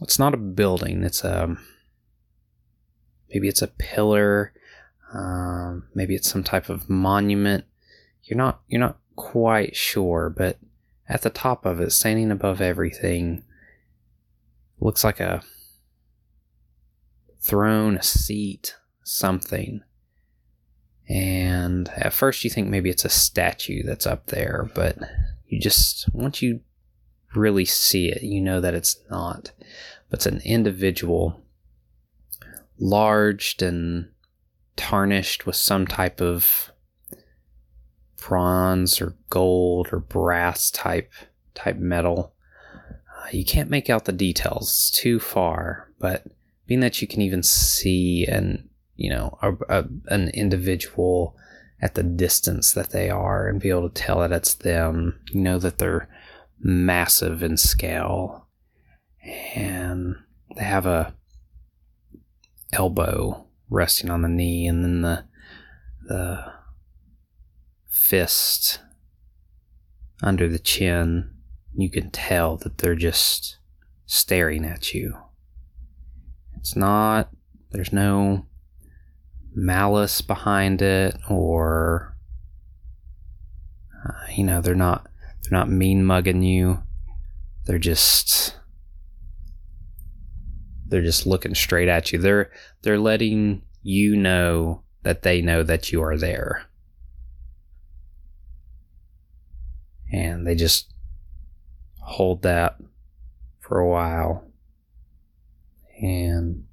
it's 0.00 0.18
not 0.18 0.34
a 0.34 0.38
building. 0.38 1.02
It's 1.02 1.24
a 1.24 1.56
maybe 3.28 3.48
it's 3.48 3.62
a 3.62 3.68
pillar 3.68 4.52
um, 5.12 5.84
maybe 5.94 6.14
it's 6.14 6.30
some 6.30 6.42
type 6.44 6.68
of 6.68 6.88
monument. 6.88 7.64
You're 8.24 8.38
not 8.38 8.60
you're 8.68 8.80
not 8.80 8.98
quite 9.16 9.76
sure, 9.76 10.30
but 10.30 10.58
at 11.08 11.22
the 11.22 11.30
top 11.30 11.66
of 11.66 11.80
it, 11.80 11.92
standing 11.92 12.30
above 12.30 12.60
everything, 12.60 13.42
looks 14.80 15.04
like 15.04 15.20
a 15.20 15.42
throne, 17.40 17.96
a 17.96 18.02
seat, 18.02 18.76
something. 19.02 19.82
And 21.08 21.88
at 21.90 22.12
first 22.12 22.44
you 22.44 22.50
think 22.50 22.68
maybe 22.68 22.88
it's 22.88 23.04
a 23.04 23.10
statue 23.10 23.82
that's 23.82 24.06
up 24.06 24.26
there, 24.26 24.70
but 24.74 24.96
you 25.48 25.60
just, 25.60 26.12
once 26.14 26.40
you 26.40 26.60
really 27.34 27.64
see 27.64 28.08
it, 28.08 28.22
you 28.22 28.40
know 28.40 28.60
that 28.60 28.74
it's 28.74 28.96
not. 29.10 29.52
But 30.08 30.18
it's 30.18 30.26
an 30.26 30.40
individual, 30.44 31.42
large 32.78 33.60
and 33.60 34.08
tarnished 34.76 35.46
with 35.46 35.56
some 35.56 35.86
type 35.86 36.20
of 36.20 36.71
bronze 38.28 39.00
or 39.00 39.16
gold 39.30 39.88
or 39.92 39.98
brass 39.98 40.70
type 40.70 41.12
type 41.54 41.76
metal. 41.76 42.32
Uh, 42.74 43.28
you 43.32 43.44
can't 43.44 43.70
make 43.70 43.90
out 43.90 44.04
the 44.04 44.12
details 44.12 44.90
too 44.94 45.18
far, 45.18 45.90
but 45.98 46.24
being 46.66 46.80
that 46.80 47.02
you 47.02 47.08
can 47.08 47.20
even 47.20 47.42
see 47.42 48.26
an 48.26 48.68
you 48.96 49.10
know 49.10 49.38
a, 49.42 49.52
a, 49.68 49.84
an 50.08 50.28
individual 50.30 51.36
at 51.80 51.94
the 51.94 52.02
distance 52.02 52.72
that 52.72 52.90
they 52.90 53.10
are 53.10 53.48
and 53.48 53.60
be 53.60 53.68
able 53.68 53.88
to 53.88 54.02
tell 54.02 54.20
that 54.20 54.32
it's 54.32 54.54
them, 54.54 55.18
you 55.30 55.40
know 55.40 55.58
that 55.58 55.78
they're 55.78 56.08
massive 56.60 57.42
in 57.42 57.56
scale 57.56 58.46
and 59.54 60.14
they 60.56 60.64
have 60.64 60.86
a 60.86 61.14
elbow 62.72 63.44
resting 63.68 64.10
on 64.10 64.22
the 64.22 64.28
knee 64.28 64.66
and 64.66 64.84
then 64.84 65.02
the 65.02 65.24
the 66.04 66.52
fist 67.92 68.80
under 70.22 70.48
the 70.48 70.58
chin, 70.58 71.30
you 71.74 71.90
can 71.90 72.10
tell 72.10 72.56
that 72.56 72.78
they're 72.78 72.94
just 72.94 73.58
staring 74.06 74.64
at 74.64 74.94
you. 74.94 75.14
It's 76.56 76.74
not, 76.74 77.28
there's 77.70 77.92
no 77.92 78.46
malice 79.54 80.22
behind 80.22 80.80
it 80.80 81.16
or, 81.28 82.16
uh, 84.06 84.32
you 84.34 84.44
know, 84.44 84.60
they're 84.62 84.74
not, 84.74 85.06
they're 85.42 85.58
not 85.58 85.68
mean 85.68 86.04
mugging 86.04 86.42
you. 86.42 86.82
They're 87.66 87.78
just, 87.78 88.56
they're 90.86 91.02
just 91.02 91.26
looking 91.26 91.54
straight 91.54 91.88
at 91.88 92.10
you. 92.12 92.18
They're, 92.18 92.50
they're 92.82 92.98
letting 92.98 93.62
you 93.82 94.16
know 94.16 94.82
that 95.02 95.22
they 95.22 95.42
know 95.42 95.62
that 95.62 95.92
you 95.92 96.02
are 96.02 96.16
there. 96.16 96.66
And 100.12 100.46
they 100.46 100.54
just 100.54 100.92
hold 102.00 102.42
that 102.42 102.76
for 103.60 103.78
a 103.78 103.88
while. 103.88 104.44
And 106.00 106.66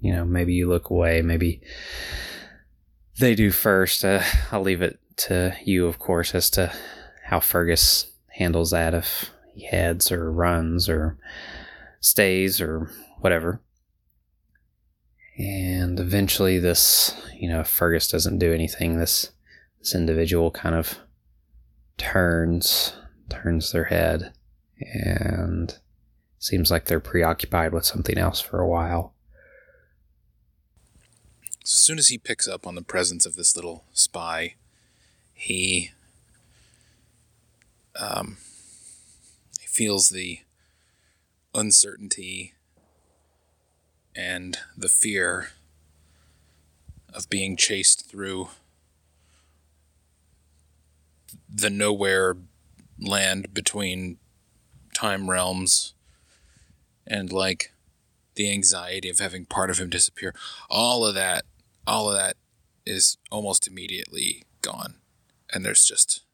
you 0.00 0.12
know 0.12 0.24
maybe 0.24 0.54
you 0.54 0.68
look 0.68 0.90
away 0.90 1.22
maybe 1.22 1.60
they 3.18 3.34
do 3.34 3.50
first. 3.50 4.04
Uh, 4.04 4.22
i'll 4.52 4.62
leave 4.62 4.82
it 4.82 5.00
to 5.16 5.56
you 5.64 5.86
of 5.86 5.98
course 5.98 6.34
as 6.34 6.50
to 6.50 6.72
how 7.24 7.40
fergus 7.40 8.12
handles 8.28 8.70
that 8.70 8.94
if 8.94 9.30
he 9.54 9.64
heads 9.64 10.12
or 10.12 10.30
runs 10.30 10.88
or 10.88 11.18
stays 12.00 12.60
or 12.60 12.90
whatever. 13.20 13.60
And 15.38 15.98
eventually 15.98 16.58
this 16.58 17.14
you 17.34 17.48
know 17.48 17.60
if 17.60 17.68
fergus 17.68 18.08
doesn't 18.08 18.38
do 18.38 18.52
anything 18.52 18.98
this 18.98 19.32
this 19.78 19.94
individual 19.94 20.50
kind 20.50 20.74
of 20.74 20.98
turns 21.96 22.94
turns 23.28 23.72
their 23.72 23.84
head 23.84 24.32
and 24.80 25.78
seems 26.38 26.70
like 26.70 26.84
they're 26.84 27.00
preoccupied 27.00 27.72
with 27.72 27.84
something 27.84 28.18
else 28.18 28.40
for 28.40 28.60
a 28.60 28.68
while. 28.68 29.14
As 31.62 31.70
soon 31.70 31.98
as 31.98 32.08
he 32.08 32.18
picks 32.18 32.46
up 32.46 32.66
on 32.66 32.74
the 32.74 32.82
presence 32.82 33.26
of 33.26 33.34
this 33.34 33.56
little 33.56 33.84
spy, 33.92 34.54
he 35.34 35.90
um, 37.98 38.36
he 39.60 39.66
feels 39.66 40.10
the 40.10 40.40
uncertainty 41.54 42.54
and 44.14 44.58
the 44.76 44.88
fear 44.88 45.48
of 47.12 47.28
being 47.30 47.56
chased 47.56 48.08
through 48.08 48.48
the 51.52 51.70
nowhere 51.70 52.36
land 52.98 53.52
between 53.52 54.18
time 54.94 55.30
realms 55.30 55.94
and 57.06 57.32
like 57.32 57.72
the 58.34 58.50
anxiety 58.50 59.08
of 59.08 59.18
having 59.18 59.44
part 59.44 59.70
of 59.70 59.78
him 59.78 59.90
disappear. 59.90 60.34
All 60.68 61.04
of 61.04 61.14
that 61.14 61.44
all 61.86 62.08
of 62.08 62.16
that 62.16 62.36
is 62.84 63.16
almost 63.30 63.68
immediately 63.68 64.44
gone. 64.62 64.96
And 65.52 65.64
there's 65.64 65.84
just 65.84 66.24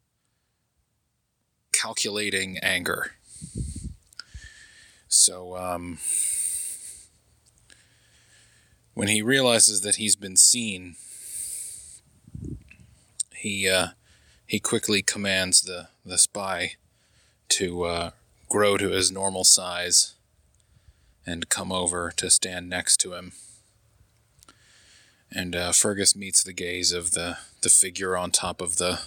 calculating 1.72 2.59
anger. 2.59 3.12
So 5.09 5.57
um 5.57 5.98
when 8.94 9.09
he 9.09 9.22
realizes 9.22 9.81
that 9.83 9.96
he's 9.96 10.16
been 10.16 10.37
seen 10.37 10.96
he 13.35 13.68
uh 13.68 13.88
he 14.52 14.60
quickly 14.60 15.00
commands 15.00 15.62
the, 15.62 15.88
the 16.04 16.18
spy 16.18 16.74
to 17.48 17.84
uh, 17.84 18.10
grow 18.50 18.76
to 18.76 18.90
his 18.90 19.10
normal 19.10 19.44
size 19.44 20.12
and 21.24 21.48
come 21.48 21.72
over 21.72 22.12
to 22.14 22.28
stand 22.28 22.68
next 22.68 22.98
to 22.98 23.14
him. 23.14 23.32
And 25.30 25.56
uh, 25.56 25.72
Fergus 25.72 26.14
meets 26.14 26.42
the 26.42 26.52
gaze 26.52 26.92
of 26.92 27.12
the, 27.12 27.38
the 27.62 27.70
figure 27.70 28.14
on 28.14 28.30
top 28.30 28.60
of 28.60 28.76
the 28.76 29.00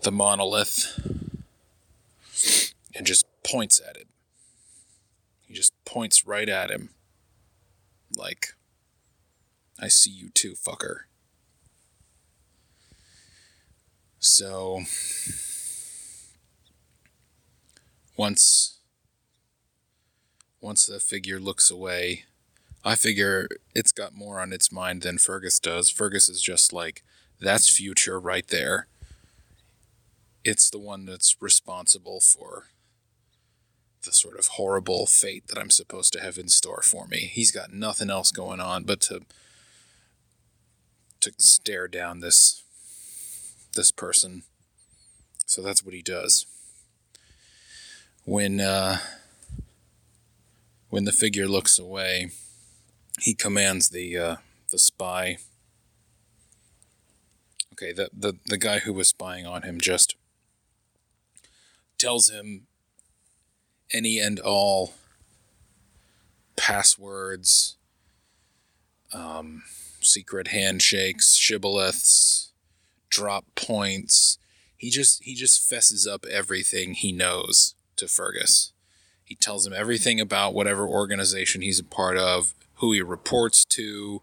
the 0.00 0.10
monolith 0.10 0.98
and 2.96 3.06
just 3.06 3.26
points 3.42 3.82
at 3.86 3.98
it. 3.98 4.06
He 5.46 5.52
just 5.52 5.74
points 5.84 6.26
right 6.26 6.48
at 6.48 6.70
him. 6.70 6.88
Like, 8.16 8.54
I 9.78 9.88
see 9.88 10.10
you 10.10 10.30
too, 10.30 10.52
fucker. 10.52 11.00
So 14.20 14.82
once 18.18 18.76
once 20.60 20.84
the 20.84 21.00
figure 21.00 21.40
looks 21.40 21.70
away, 21.70 22.24
I 22.84 22.94
figure 22.94 23.48
it's 23.74 23.92
got 23.92 24.14
more 24.14 24.40
on 24.40 24.52
its 24.52 24.70
mind 24.70 25.00
than 25.02 25.16
Fergus 25.16 25.58
does. 25.58 25.88
Fergus 25.90 26.28
is 26.28 26.42
just 26.42 26.70
like, 26.70 27.02
that's 27.40 27.74
future 27.74 28.20
right 28.20 28.46
there. 28.48 28.88
It's 30.44 30.68
the 30.68 30.78
one 30.78 31.06
that's 31.06 31.40
responsible 31.40 32.20
for 32.20 32.64
the 34.02 34.12
sort 34.12 34.38
of 34.38 34.48
horrible 34.48 35.06
fate 35.06 35.48
that 35.48 35.58
I'm 35.58 35.70
supposed 35.70 36.12
to 36.12 36.20
have 36.20 36.36
in 36.36 36.48
store 36.48 36.82
for 36.82 37.06
me. 37.06 37.30
He's 37.32 37.50
got 37.50 37.72
nothing 37.72 38.10
else 38.10 38.30
going 38.32 38.60
on 38.60 38.84
but 38.84 39.00
to 39.02 39.22
to 41.20 41.32
stare 41.38 41.88
down 41.88 42.20
this 42.20 42.64
this 43.74 43.90
person. 43.90 44.42
So 45.46 45.62
that's 45.62 45.84
what 45.84 45.94
he 45.94 46.02
does. 46.02 46.46
When 48.24 48.60
uh, 48.60 48.98
when 50.90 51.04
the 51.04 51.12
figure 51.12 51.48
looks 51.48 51.78
away, 51.78 52.30
he 53.20 53.34
commands 53.34 53.88
the 53.88 54.16
uh, 54.16 54.36
the 54.70 54.78
spy. 54.78 55.38
Okay, 57.72 57.92
the, 57.92 58.10
the 58.12 58.34
the 58.46 58.58
guy 58.58 58.80
who 58.80 58.92
was 58.92 59.08
spying 59.08 59.46
on 59.46 59.62
him 59.62 59.80
just 59.80 60.14
tells 61.98 62.28
him 62.28 62.66
any 63.92 64.18
and 64.18 64.38
all 64.38 64.94
passwords, 66.56 67.76
um, 69.12 69.62
secret 70.00 70.48
handshakes, 70.48 71.36
shibboleths, 71.36 72.49
drop 73.10 73.44
points. 73.54 74.38
He 74.76 74.90
just 74.90 75.22
he 75.24 75.34
just 75.34 75.68
fesses 75.68 76.06
up 76.06 76.24
everything 76.26 76.94
he 76.94 77.12
knows 77.12 77.74
to 77.96 78.08
Fergus. 78.08 78.72
He 79.24 79.34
tells 79.34 79.66
him 79.66 79.72
everything 79.72 80.20
about 80.20 80.54
whatever 80.54 80.88
organization 80.88 81.60
he's 81.60 81.78
a 81.78 81.84
part 81.84 82.16
of, 82.16 82.54
who 82.76 82.92
he 82.92 83.02
reports 83.02 83.64
to, 83.66 84.22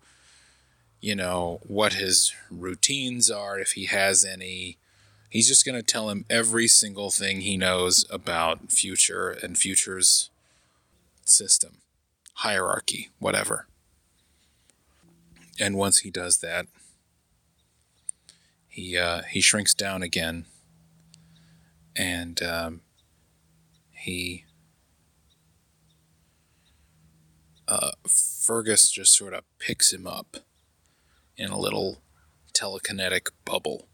you 1.00 1.15
know, 1.15 1.62
what 1.65 1.93
his 1.93 2.34
routines 2.50 3.32
are 3.32 3.58
if 3.58 3.73
he 3.73 3.86
has 3.86 4.26
any. 4.26 4.78
He's 5.30 5.47
just 5.47 5.65
going 5.65 5.76
to 5.78 5.84
tell 5.84 6.10
him 6.10 6.26
every 6.30 6.67
single 6.67 7.12
thing 7.12 7.41
he 7.41 7.56
knows 7.56 8.06
about 8.10 8.71
future 8.71 9.30
and 9.30 9.58
future's 9.58 10.30
system, 11.26 11.78
hierarchy, 12.36 13.10
whatever. 13.19 13.67
And 15.60 15.78
once 15.78 16.00
he 16.00 16.10
does 16.10 16.38
that, 16.39 16.67
he 18.77 18.95
uh, 18.95 19.23
he 19.23 19.41
shrinks 19.41 19.73
down 19.73 20.03
again, 20.03 20.45
and 21.95 22.43
um, 22.43 22.81
he 23.89 24.45
uh, 27.67 27.89
Fergus 28.07 28.91
just 28.91 29.17
sort 29.17 29.33
of 29.33 29.41
picks 29.57 29.91
him 29.91 30.05
up 30.05 30.37
in 31.35 31.49
a 31.49 31.57
little 31.57 32.03
telekinetic 32.53 33.29
bubble 33.45 33.87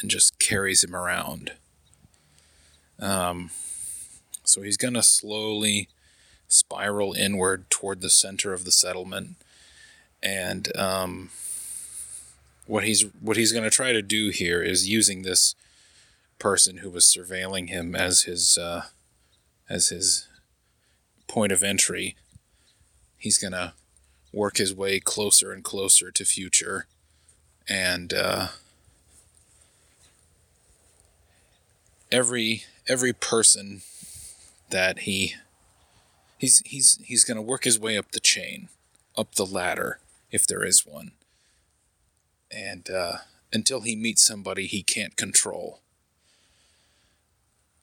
and 0.00 0.10
just 0.10 0.40
carries 0.40 0.82
him 0.82 0.96
around. 0.96 1.52
Um, 2.98 3.50
so 4.42 4.62
he's 4.62 4.76
going 4.76 4.94
to 4.94 5.02
slowly 5.04 5.90
spiral 6.48 7.12
inward 7.12 7.70
toward 7.70 8.00
the 8.00 8.10
center 8.10 8.52
of 8.52 8.64
the 8.64 8.72
settlement. 8.72 9.36
And 10.20 10.76
um, 10.76 11.30
what 12.68 12.84
he's 12.84 13.02
what 13.20 13.36
he's 13.36 13.50
going 13.50 13.64
to 13.64 13.70
try 13.70 13.92
to 13.92 14.02
do 14.02 14.28
here 14.28 14.62
is 14.62 14.88
using 14.88 15.22
this 15.22 15.54
person 16.38 16.78
who 16.78 16.90
was 16.90 17.04
surveilling 17.04 17.68
him 17.68 17.96
as 17.96 18.22
his 18.22 18.58
uh, 18.58 18.84
as 19.68 19.88
his 19.88 20.28
point 21.26 21.50
of 21.50 21.62
entry. 21.62 22.14
He's 23.16 23.38
going 23.38 23.52
to 23.52 23.72
work 24.32 24.58
his 24.58 24.74
way 24.74 25.00
closer 25.00 25.50
and 25.50 25.64
closer 25.64 26.10
to 26.10 26.24
future, 26.24 26.86
and 27.68 28.12
uh, 28.12 28.48
every 32.12 32.64
every 32.86 33.14
person 33.14 33.80
that 34.68 35.00
he 35.00 35.34
he's 36.36 36.62
he's 36.66 36.98
he's 37.02 37.24
going 37.24 37.36
to 37.36 37.42
work 37.42 37.64
his 37.64 37.78
way 37.78 37.96
up 37.96 38.12
the 38.12 38.20
chain, 38.20 38.68
up 39.16 39.34
the 39.36 39.46
ladder 39.46 40.00
if 40.30 40.46
there 40.46 40.62
is 40.62 40.86
one, 40.86 41.12
and 42.50 42.88
uh, 42.90 43.18
until 43.52 43.80
he 43.80 43.96
meets 43.96 44.22
somebody 44.22 44.66
he 44.66 44.82
can't 44.82 45.16
control. 45.16 45.80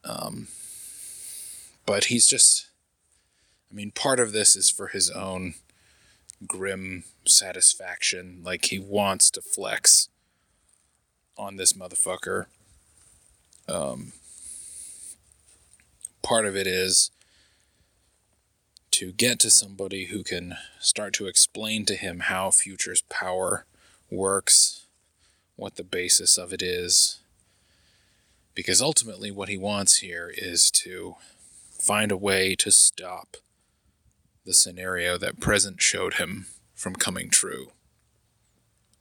Um, 0.03 0.47
but 1.85 2.05
he's 2.05 2.27
just, 2.27 2.67
I 3.71 3.75
mean, 3.75 3.91
part 3.91 4.19
of 4.19 4.31
this 4.31 4.55
is 4.55 4.69
for 4.69 4.87
his 4.87 5.09
own 5.09 5.55
grim 6.45 7.05
satisfaction. 7.25 8.41
Like 8.43 8.65
he 8.65 8.79
wants 8.79 9.31
to 9.31 9.41
flex 9.41 10.09
on 11.37 11.57
this 11.57 11.73
motherfucker. 11.73 12.45
Um, 13.67 14.13
part 16.21 16.45
of 16.45 16.55
it 16.55 16.67
is 16.67 17.11
to 18.91 19.11
get 19.11 19.39
to 19.39 19.49
somebody 19.49 20.05
who 20.05 20.23
can 20.23 20.55
start 20.79 21.13
to 21.13 21.27
explain 21.27 21.85
to 21.85 21.95
him 21.95 22.19
how 22.21 22.51
Future's 22.51 23.01
power 23.09 23.65
works, 24.15 24.85
what 25.55 25.75
the 25.75 25.83
basis 25.83 26.37
of 26.37 26.53
it 26.53 26.61
is. 26.61 27.19
Because 28.53 28.81
ultimately, 28.81 29.31
what 29.31 29.49
he 29.49 29.57
wants 29.57 29.97
here 29.97 30.31
is 30.35 30.71
to 30.71 31.15
find 31.71 32.11
a 32.11 32.17
way 32.17 32.55
to 32.55 32.71
stop 32.71 33.37
the 34.45 34.53
scenario 34.53 35.17
that 35.17 35.39
Present 35.39 35.81
showed 35.81 36.15
him 36.15 36.45
from 36.73 36.95
coming 36.95 37.29
true. 37.29 37.71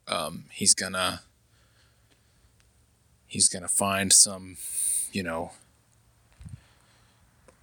Um, 0.07 0.45
he's 0.51 0.73
gonna 0.73 1.21
he's 3.27 3.49
gonna 3.49 3.67
find 3.67 4.11
some, 4.11 4.57
you 5.11 5.23
know, 5.23 5.51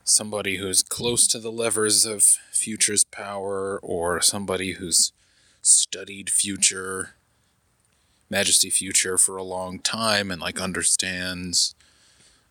somebody 0.04 0.56
who's 0.56 0.82
close 0.82 1.26
to 1.28 1.38
the 1.38 1.52
levers 1.52 2.04
of 2.04 2.22
Future's 2.52 3.04
power, 3.04 3.78
or 3.82 4.20
somebody 4.20 4.72
who's 4.72 5.12
studied 5.60 6.30
Future, 6.30 7.14
Majesty 8.32 8.70
Future 8.70 9.18
for 9.18 9.36
a 9.36 9.42
long 9.42 9.78
time 9.78 10.30
and 10.30 10.40
like 10.40 10.58
understands 10.58 11.74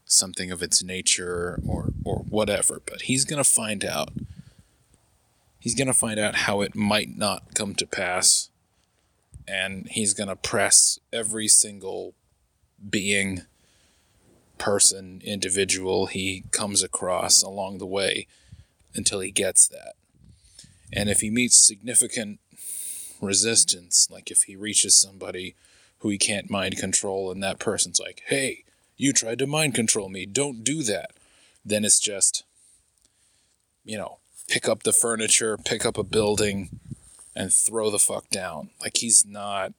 something 0.05 0.51
of 0.51 0.61
its 0.61 0.83
nature 0.83 1.59
or 1.67 1.89
or 2.05 2.19
whatever. 2.19 2.79
But 2.85 3.03
he's 3.03 3.25
gonna 3.25 3.43
find 3.43 3.83
out. 3.83 4.13
He's 5.59 5.73
gonna 5.73 5.93
find 5.93 6.19
out 6.19 6.35
how 6.35 6.61
it 6.61 6.75
might 6.75 7.17
not 7.17 7.55
come 7.55 7.73
to 7.75 7.87
pass, 7.87 8.51
and 9.47 9.87
he's 9.89 10.13
gonna 10.13 10.35
press 10.35 10.99
every 11.11 11.47
single 11.47 12.13
being 12.87 13.41
person, 14.59 15.19
individual 15.25 16.05
he 16.05 16.43
comes 16.51 16.83
across 16.83 17.41
along 17.41 17.79
the 17.79 17.87
way 17.87 18.27
until 18.93 19.19
he 19.19 19.31
gets 19.31 19.67
that. 19.67 19.93
And 20.93 21.09
if 21.09 21.21
he 21.21 21.31
meets 21.31 21.57
significant 21.57 22.39
resistance, 23.19 24.07
like 24.11 24.29
if 24.29 24.43
he 24.43 24.55
reaches 24.55 24.93
somebody 24.93 25.55
who 26.01 26.09
he 26.09 26.17
can't 26.17 26.49
mind 26.49 26.77
control 26.77 27.31
and 27.31 27.41
that 27.41 27.59
person's 27.59 27.99
like, 27.99 28.21
hey, 28.27 28.63
you 28.97 29.13
tried 29.13 29.39
to 29.39 29.47
mind 29.47 29.73
control 29.73 30.09
me, 30.09 30.25
don't 30.25 30.63
do 30.63 30.83
that, 30.83 31.11
then 31.65 31.85
it's 31.85 31.99
just, 31.99 32.43
you 33.83 33.97
know, 33.97 34.17
pick 34.47 34.67
up 34.67 34.83
the 34.83 34.93
furniture, 34.93 35.57
pick 35.57 35.85
up 35.85 35.97
a 35.97 36.03
building, 36.03 36.79
and 37.35 37.53
throw 37.53 37.89
the 37.89 37.99
fuck 37.99 38.29
down. 38.29 38.69
Like 38.81 38.97
he's 38.97 39.25
not. 39.25 39.73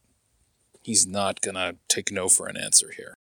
He's 0.85 1.07
not 1.07 1.41
gonna 1.41 1.77
take 1.87 2.11
no 2.11 2.29
for 2.29 2.49
an 2.49 2.57
answer 2.57 2.91
here. 2.97 3.15